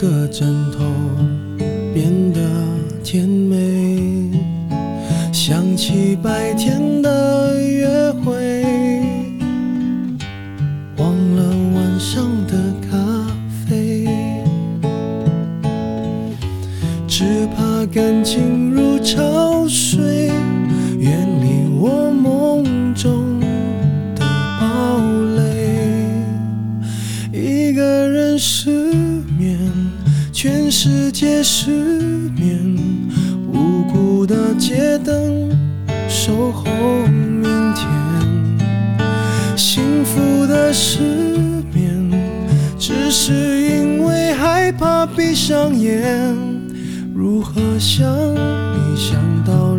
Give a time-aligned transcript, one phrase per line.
[0.00, 0.89] 个枕头
[40.72, 41.00] 失
[41.74, 42.10] 眠，
[42.78, 43.32] 只是
[43.62, 46.36] 因为害怕闭上眼。
[47.14, 49.69] 如何想你想到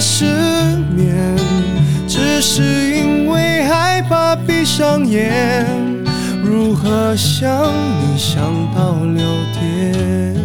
[0.00, 0.24] 失
[0.94, 1.36] 眠，
[2.06, 2.62] 只是
[2.96, 5.74] 因为害怕闭上眼。
[6.42, 8.42] 如何想你想
[8.74, 9.22] 到六
[9.52, 10.36] 点？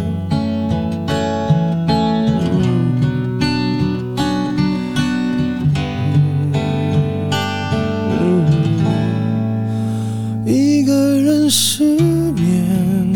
[10.46, 11.84] 一个人失
[12.32, 13.14] 眠，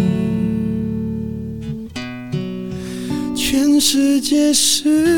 [3.34, 5.18] 全世界失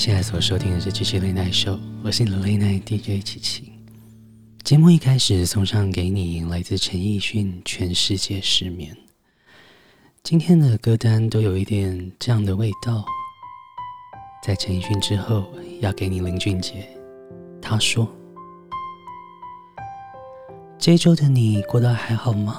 [0.00, 3.70] 现在所收听的是《七七 Late Night Show》，我是 Late Night DJ 七七。
[4.64, 8.94] 节目一开始送上给你来自陈奕迅《全世界失眠》。
[10.22, 13.04] 今天的歌单都有一点这样的味道。
[14.42, 15.52] 在陈奕迅之后，
[15.82, 16.88] 要给你林俊杰。
[17.60, 18.10] 他说
[20.80, 22.58] ：“这周的你过得还好吗？”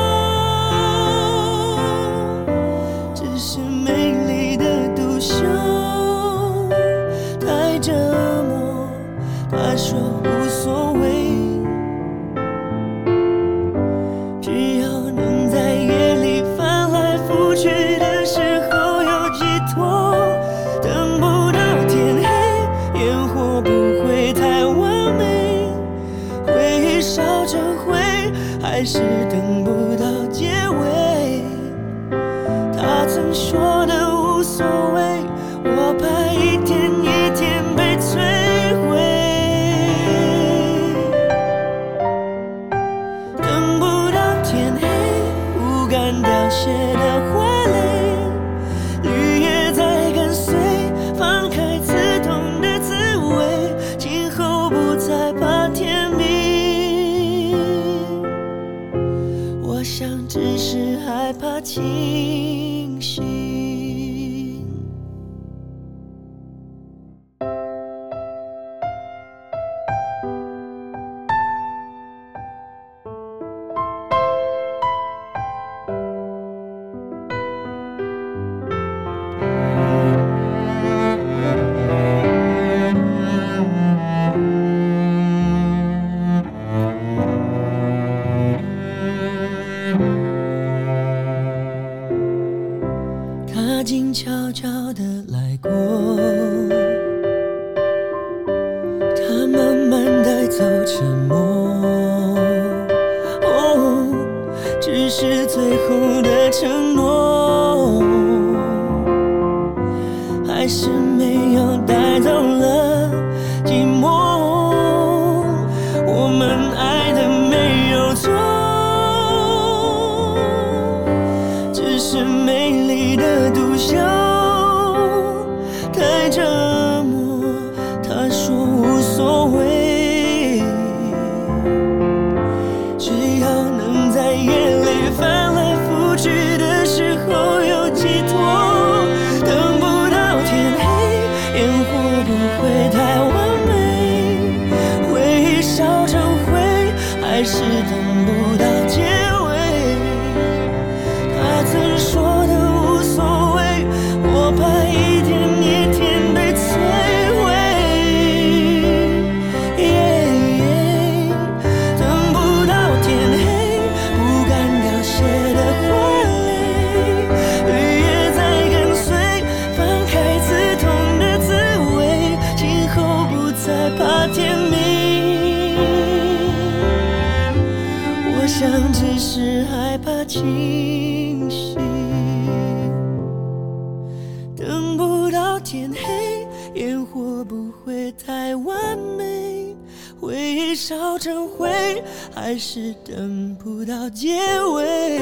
[190.91, 192.03] 烧成灰，
[192.35, 194.35] 还是等不到结
[194.73, 195.21] 尾。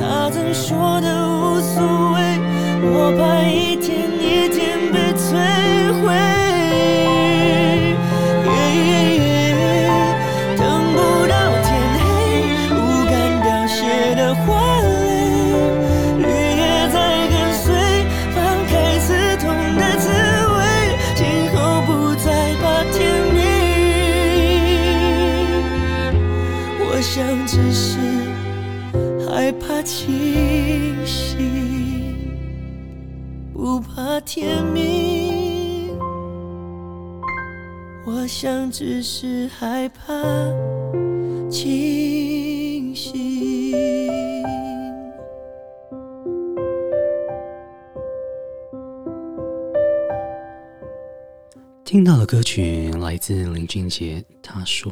[0.00, 1.82] 他曾说的无所
[2.14, 2.40] 谓，
[2.82, 5.61] 我怕一天一天被摧
[29.82, 32.38] 清醒，
[33.52, 35.96] 不怕天明。
[38.04, 40.12] 我想只是害怕
[41.50, 43.22] 清醒。
[51.84, 54.90] 听到的歌曲来自林俊杰，他说：“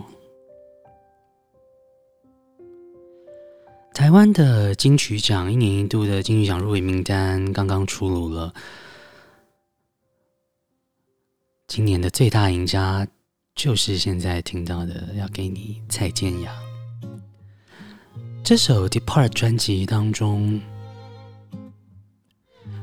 [3.93, 8.55] 台湾的金曲奖一年一度的金曲奖入围名单刚刚出炉了，
[11.67, 13.07] 今年的最大赢家
[13.55, 16.53] 就是现在听到的《要给你》蔡健雅。
[18.43, 20.61] 这首《Depart》专辑当中，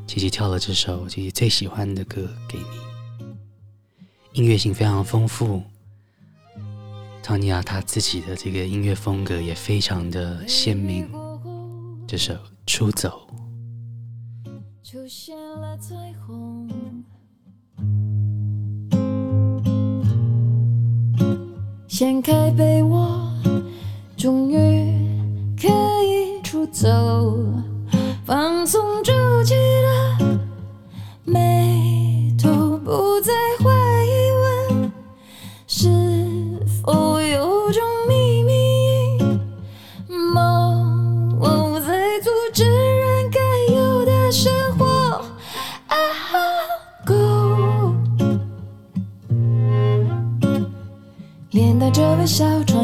[0.06, 3.28] 琪琪挑了这首琪琪最喜欢的歌给你。”
[4.34, 5.64] 音乐性非常丰富，
[7.28, 11.12] 唐尼亚他自己的这个音乐风格也非常的鲜明。
[12.08, 12.34] 这首
[12.66, 13.28] 《出走》
[14.90, 15.94] 出现了彩
[16.26, 16.70] 虹，
[21.90, 23.30] 掀开被窝，
[24.16, 24.56] 终于
[25.62, 25.68] 可
[26.06, 26.88] 以出走，
[28.26, 29.12] 放松皱
[29.44, 29.97] 起的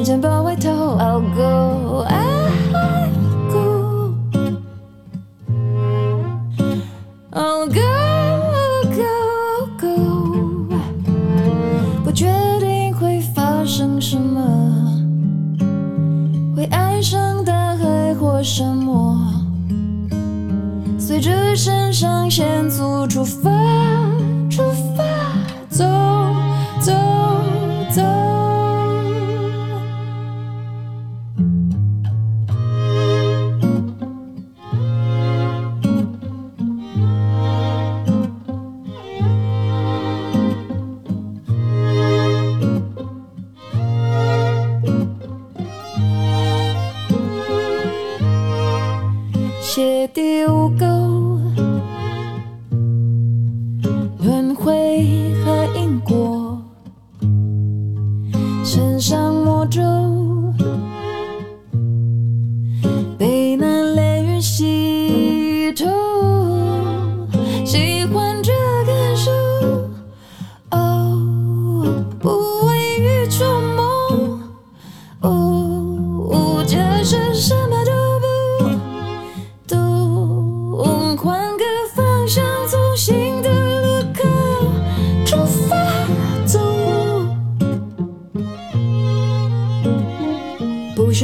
[0.03, 0.52] 笑，穿件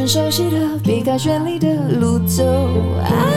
[0.09, 1.67] 熟悉的避开绚丽的
[1.99, 2.43] 路走。
[2.43, 3.29] 啊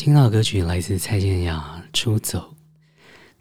[0.00, 2.38] 听到歌曲来自蔡健雅《出走》，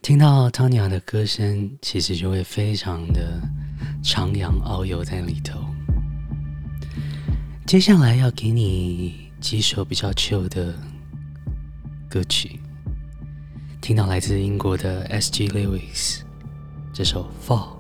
[0.02, 3.42] 听到 Tanya 的歌声，其实就会非常的
[4.04, 5.58] 徜徉遨游在里头。
[7.66, 10.78] 接下来要给你几首比较 chill 的
[12.10, 12.60] 歌曲，
[13.80, 15.48] 听到来自英国的 S.G.
[15.48, 16.24] Lewis
[16.92, 17.78] 这首《Fall》。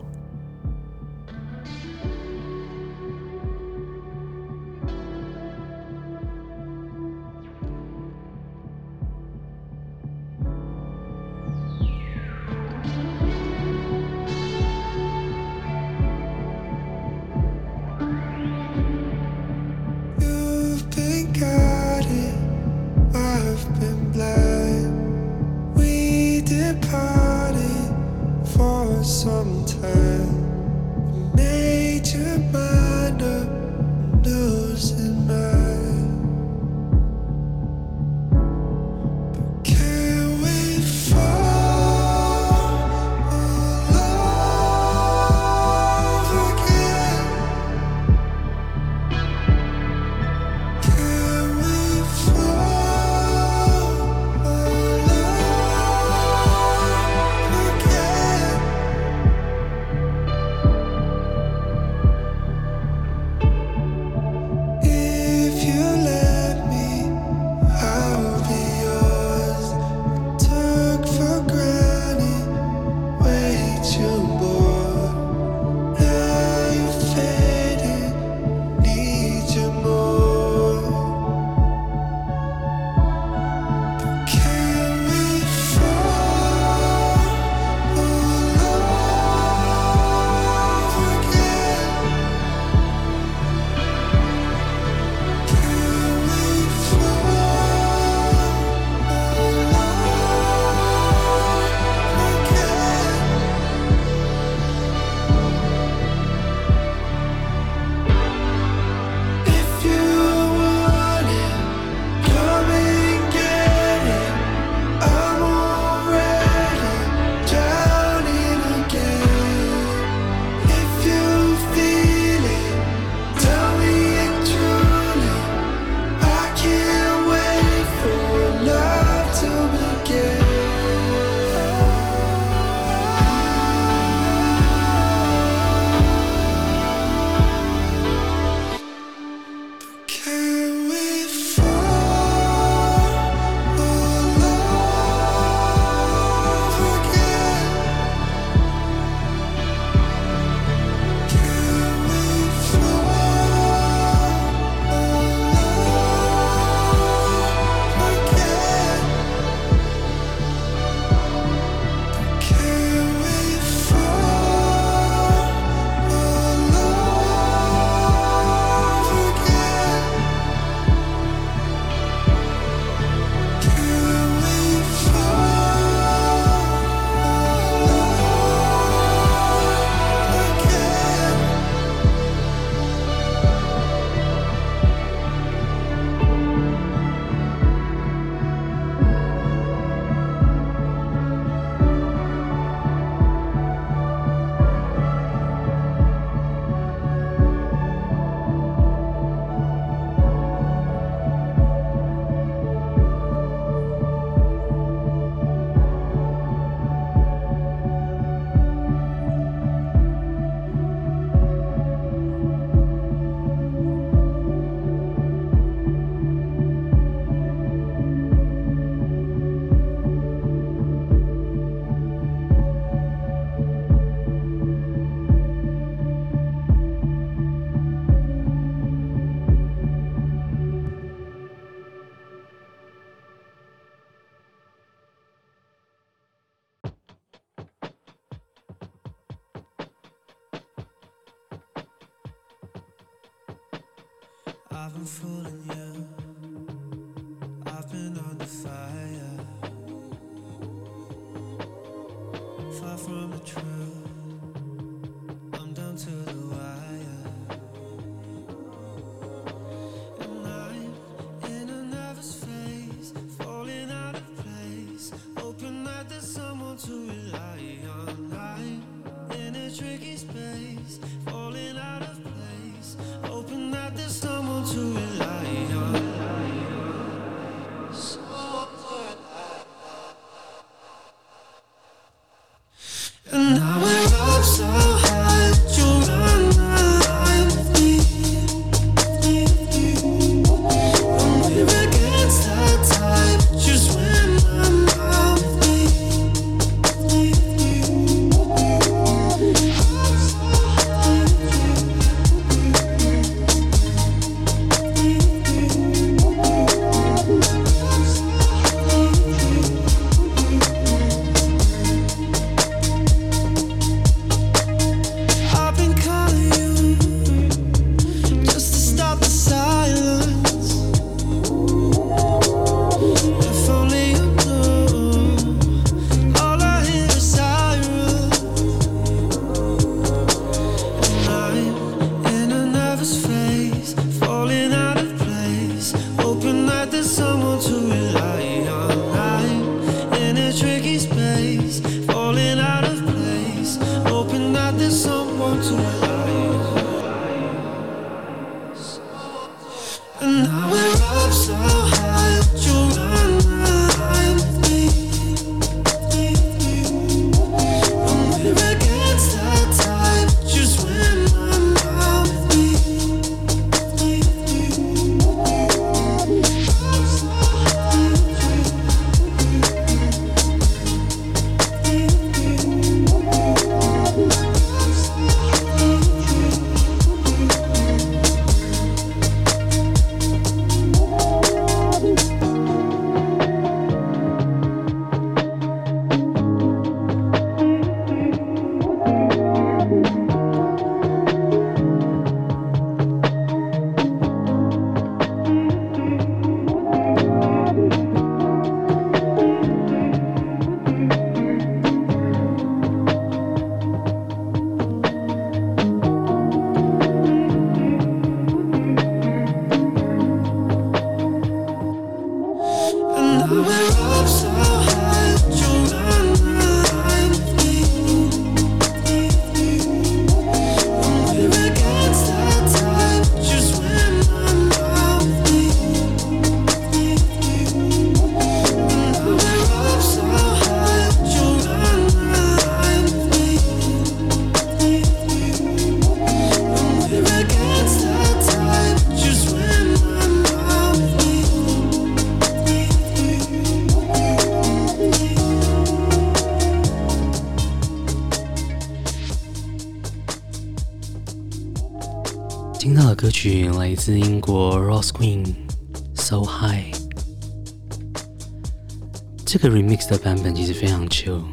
[460.00, 461.44] X 的版本其实非常旧。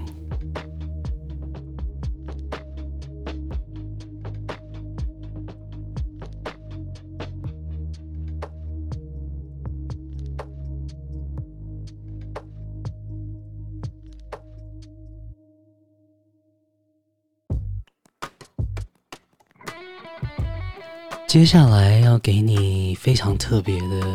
[21.26, 24.06] 接下来要给你非常特别的，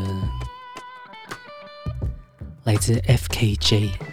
[2.64, 4.11] 来自 FKJ。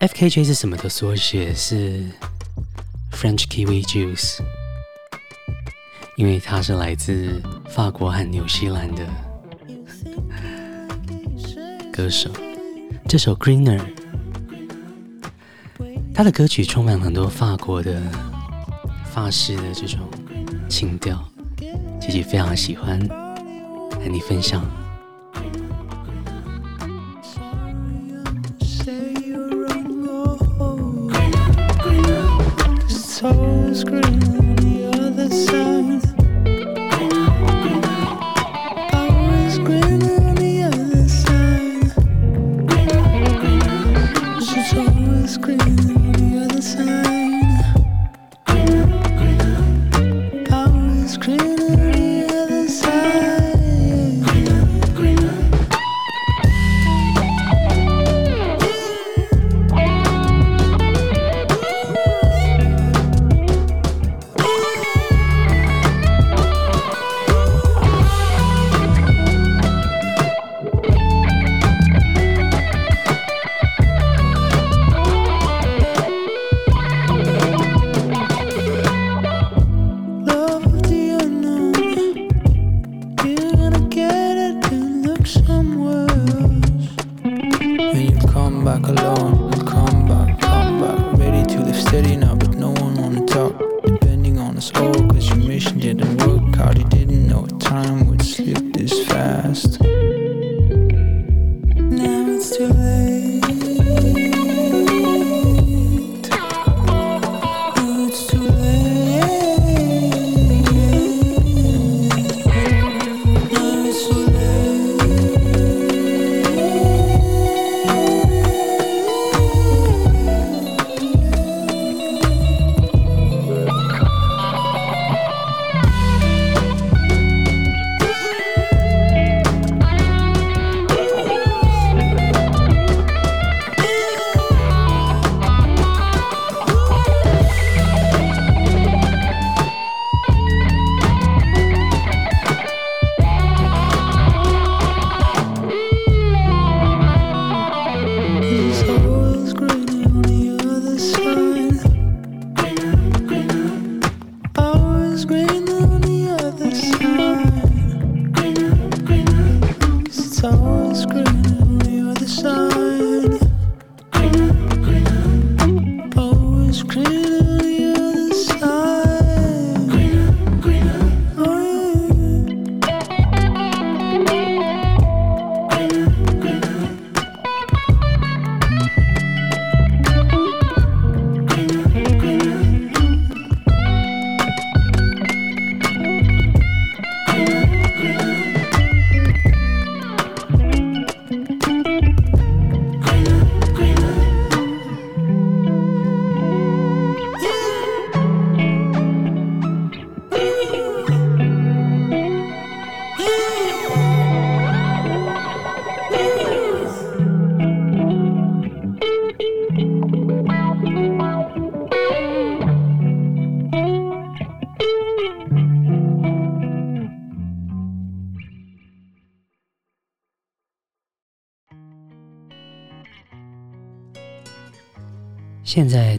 [0.00, 1.52] FKJ 是什么的缩写？
[1.54, 2.06] 是
[3.12, 4.40] French Kiwi Juice，
[6.16, 9.06] 因为它是来自法国和纽西兰的
[11.92, 12.30] 歌手。
[13.06, 13.78] 这首 Greener，
[16.14, 18.00] 他的歌曲充满很多法国的、
[19.12, 20.00] 法式的这种。
[20.66, 21.22] 情调，
[22.00, 22.98] 琪琪非常喜欢
[23.90, 24.64] 和你分享。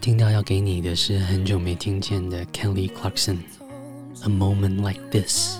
[0.01, 3.37] 听到要给你的是很久没听见的 Kelly Clarkson，
[4.23, 5.59] 《A Moment Like This》。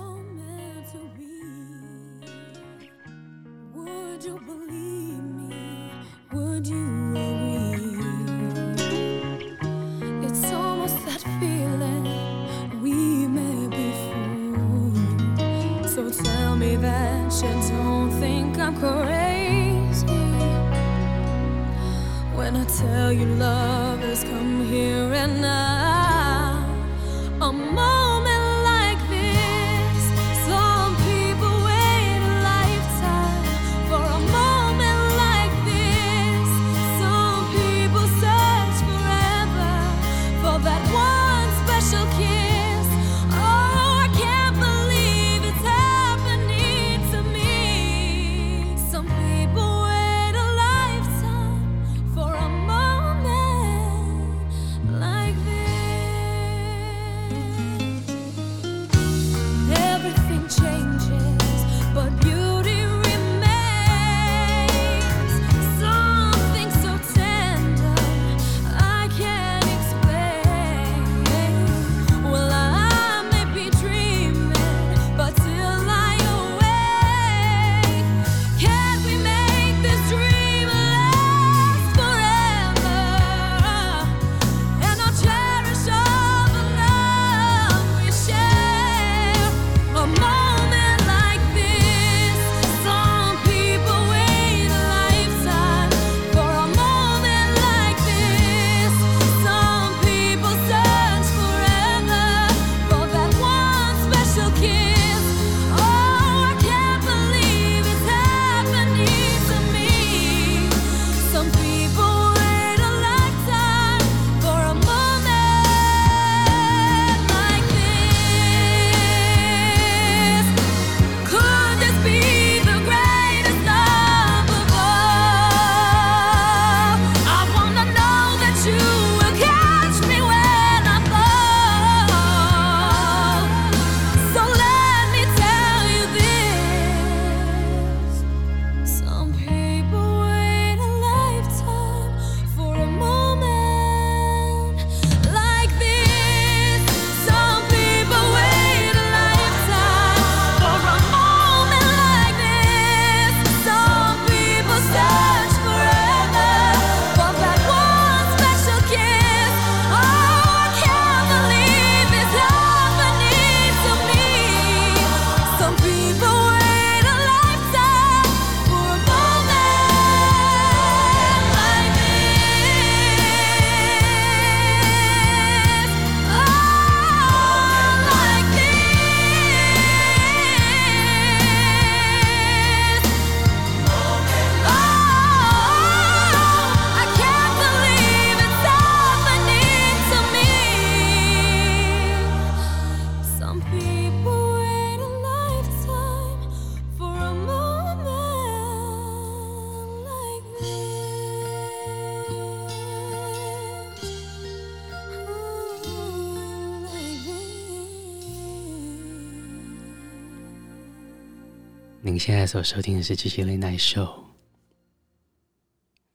[212.04, 214.08] 您现在所收听的是《机器 Late Night Show》，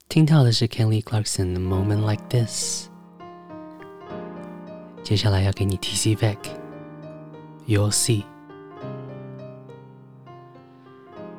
[0.08, 2.88] 听到的是 Kelly Clarkson 的《Moment Like This》。
[5.04, 8.24] 接下来要给你 TC back，You'll See。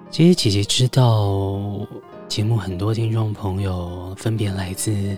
[0.10, 1.86] 其实姐姐知道
[2.30, 5.18] 节目很多听众朋友分别来自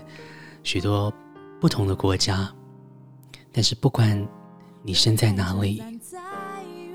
[0.64, 1.12] 许多
[1.60, 2.52] 不同的国家，
[3.52, 4.26] 但是不管
[4.82, 5.80] 你身在哪里，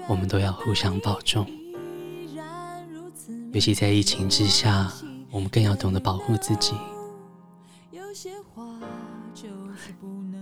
[0.09, 1.47] 我们都要互相保重。
[3.55, 4.91] 尤其在疫情之下，
[5.31, 6.73] 我们更要懂得保护自己。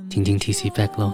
[0.10, 1.14] 听听 TC Back 喽。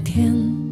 [0.00, 0.67] 天。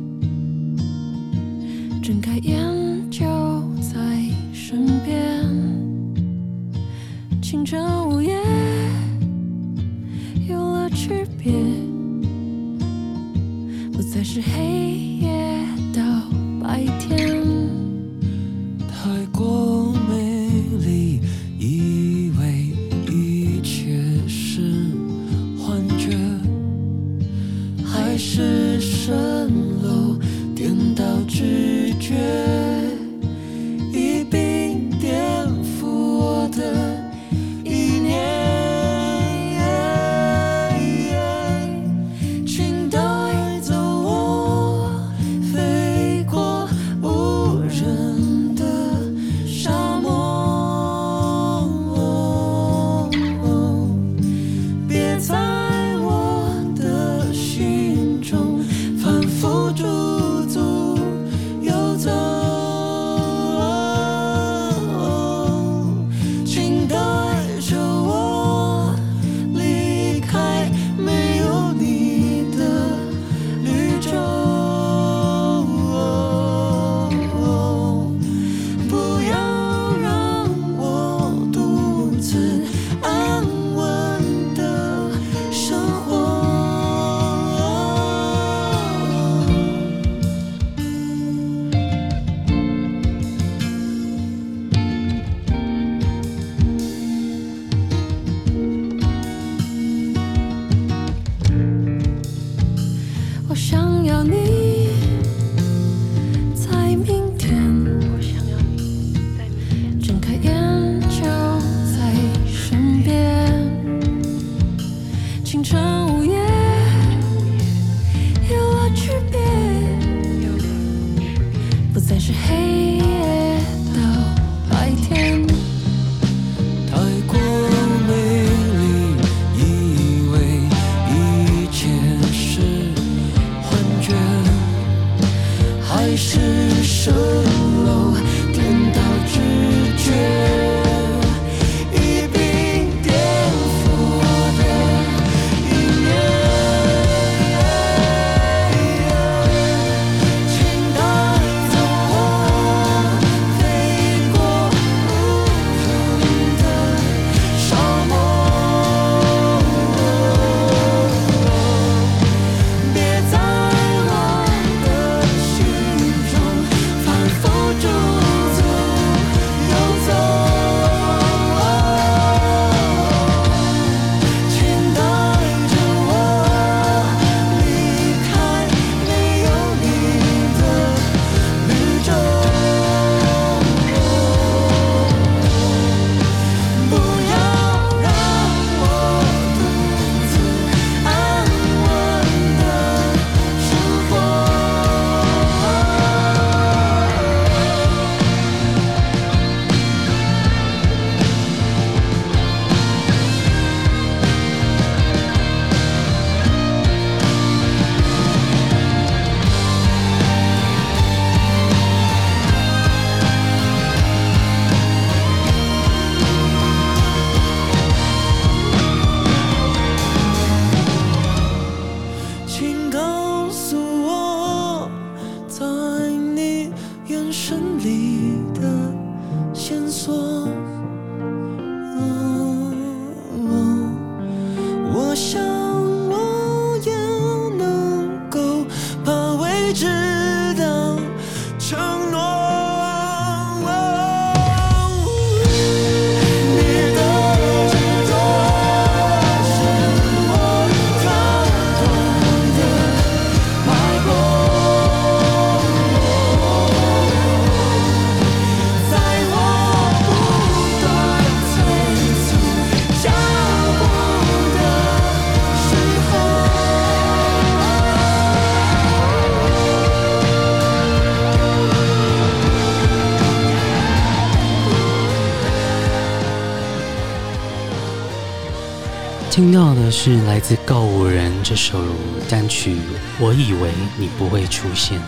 [279.91, 281.81] 是来自告五人这首
[282.29, 282.75] 单曲
[283.21, 284.99] 《我以为你不会出现》。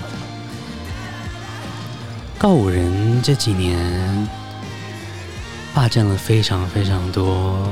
[2.39, 4.29] 告五人这几年
[5.75, 7.69] 霸占了非常非常多，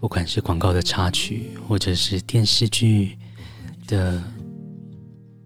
[0.00, 3.18] 不管是广告的插曲，或者是电视剧
[3.86, 4.22] 的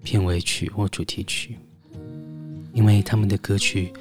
[0.02, 1.58] 片尾曲或主题曲，
[2.72, 3.92] 因为他们的歌曲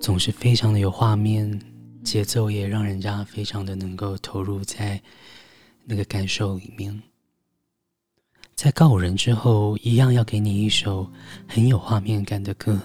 [0.00, 1.60] 总是非常的有画面。
[2.04, 5.00] 节奏也让人家非常的能够投入在
[5.84, 7.02] 那个感受里面。
[8.54, 11.10] 在告人之后，一样要给你一首
[11.48, 12.80] 很有画面感的歌，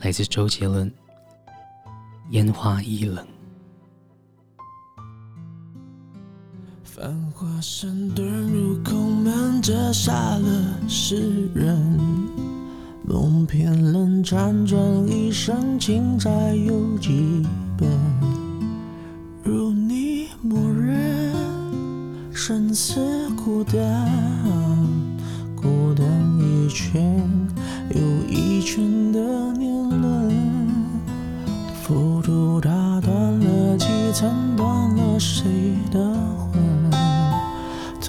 [0.00, 0.90] 来自周杰伦，
[2.30, 3.26] 《烟花易冷》。
[6.82, 12.37] 繁华声遁入空门，折煞了世人。
[13.08, 14.78] 梦偏冷，辗转
[15.08, 17.42] 一生，情债有几
[17.78, 17.88] 本？
[19.42, 21.32] 如你默认，
[22.34, 23.00] 生死
[23.30, 24.10] 孤单，
[25.56, 26.06] 孤单
[26.38, 27.18] 一圈
[27.94, 27.98] 又
[28.28, 29.18] 一圈的
[29.54, 30.30] 年轮，
[31.82, 32.68] 浮屠打
[33.00, 36.37] 断了几层，断了谁的？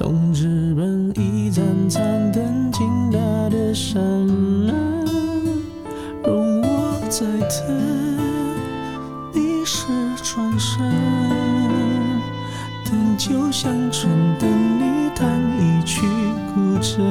[0.01, 3.19] 从日本一盏残灯，倾塌
[3.49, 4.73] 的山门。
[6.23, 7.67] 容我再等，
[9.33, 9.87] 你是
[10.23, 10.79] 转身，
[12.85, 16.07] 等就像春等你弹一曲
[16.55, 17.01] 古筝，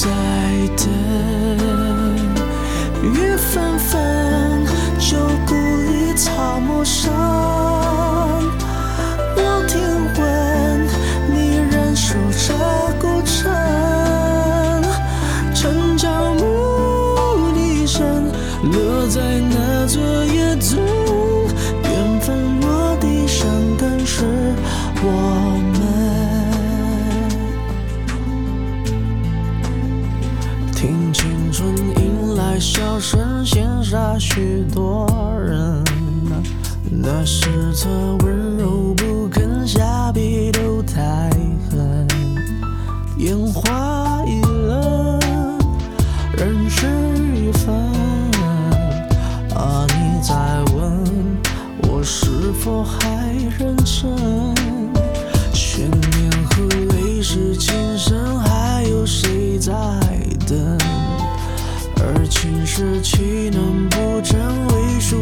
[0.00, 0.08] 在
[0.78, 1.29] 等。
[34.18, 35.06] 许多
[35.40, 35.82] 人，
[36.90, 37.88] 那是他
[38.24, 41.30] 温柔不肯下笔都太
[41.70, 42.06] 狠。
[43.16, 45.18] 烟花易冷，
[46.36, 46.86] 人事
[47.34, 47.74] 已分。
[49.56, 50.34] 啊，你再
[50.74, 51.04] 问
[51.88, 54.14] 我是否还认真？
[55.54, 56.62] 悬念和
[56.94, 59.72] 泪是情深，还有谁在？
[62.72, 64.38] 是岂能不真？
[64.68, 65.16] 为数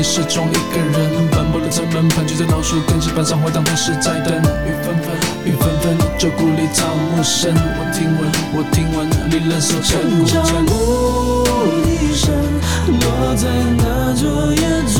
[0.00, 4.34] 你始终一个人，斑驳的城门盘踞在老树根，石板上回荡的是在等。
[4.34, 10.42] 雨纷纷，雨纷纷，旧故里草木深，我听闻，我听闻你仍守着孤城。
[10.42, 11.44] 晨朝暮
[11.84, 12.32] 笛声
[12.88, 13.44] 落在
[13.76, 14.99] 那座野村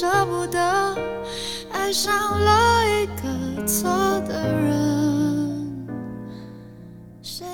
[0.00, 0.96] 舍不得
[1.70, 3.86] 爱上了一个错
[4.20, 5.86] 的人，
[7.20, 7.46] 谁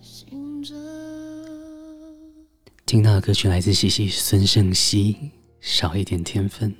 [0.00, 0.76] 醒着
[2.86, 6.76] 听到的歌曲来自西西孙盛希，少一点天分。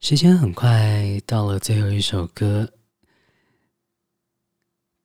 [0.00, 2.72] 时间很快到了最后一首歌，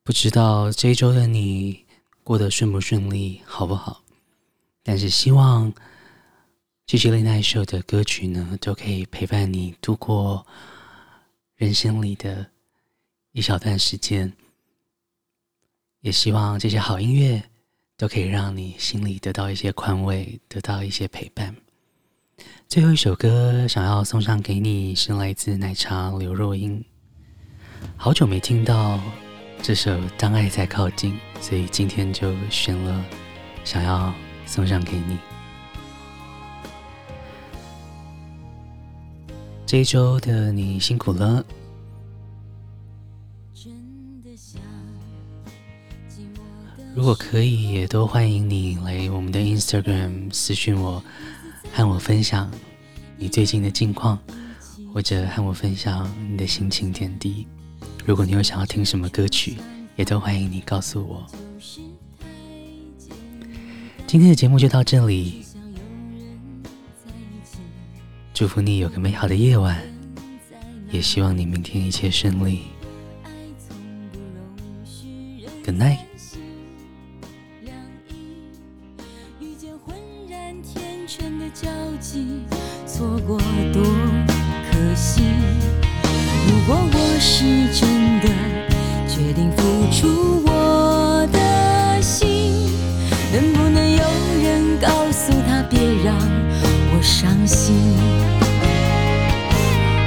[0.03, 1.85] 不知道这一周的你
[2.23, 4.03] 过得顺不顺利，好不好？
[4.83, 5.71] 但是希望
[6.87, 10.45] GG Late Night Show 的歌曲呢，都可以陪伴你度过
[11.55, 12.47] 人生里的
[13.31, 14.33] 一小段时间。
[16.01, 17.43] 也希望这些好音乐
[17.97, 21.55] 都可以让你心里得到一些宽慰，得到一些陪伴。
[22.69, 26.81] 最后一首歌想要送上给你，是来自奶茶刘若英。
[27.97, 28.97] 好久没听到
[29.61, 33.05] 这首《当爱在靠近》，所以今天就选了，
[33.65, 34.13] 想要
[34.49, 35.19] 送上给你。
[39.67, 41.45] 这一周的你辛苦了。
[46.95, 51.01] 如果可以，也都欢迎你来我们的 Instagram 私讯我，
[51.71, 52.49] 和我分享
[53.15, 54.17] 你最近的近况，
[54.91, 57.47] 或者和我分享你的心情点滴。
[58.03, 59.57] 如果你有想要听什么歌曲，
[59.95, 61.27] 也都欢迎你告诉我。
[64.09, 65.45] 今天的节目就到这里，
[68.33, 69.79] 祝福你有个美好的夜晚，
[70.89, 72.61] 也希望你明天一切顺利。
[75.63, 75.99] Good night。
[95.69, 96.15] 别让
[96.91, 97.75] 我伤心。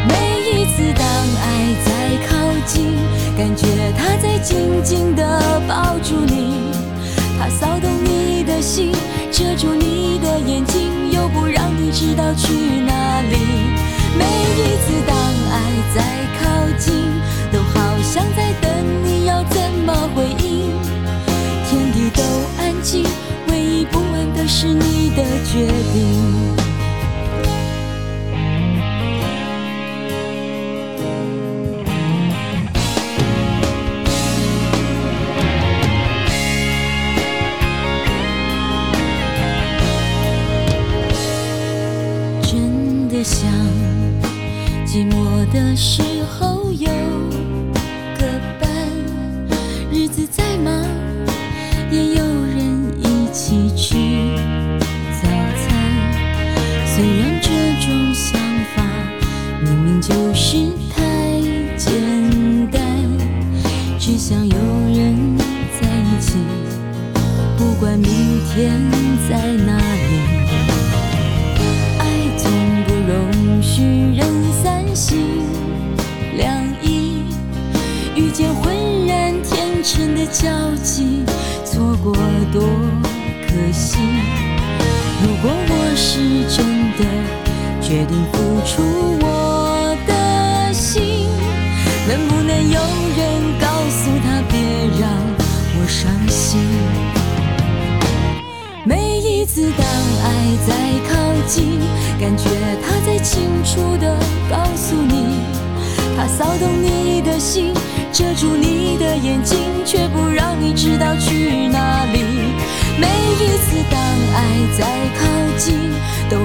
[0.09, 0.15] 每
[0.51, 1.89] 一次当爱在
[2.27, 2.33] 靠
[2.67, 2.95] 近
[3.37, 6.73] 感觉他在紧紧地抱住你
[7.39, 8.93] 他骚动你的心
[9.31, 9.75] 遮住